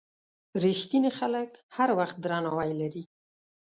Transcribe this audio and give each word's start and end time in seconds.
رښتیني 0.63 1.11
خلک 1.19 1.51
هر 1.75 1.89
وخت 1.99 2.17
درناوی 2.23 2.71
لري. 2.81 3.03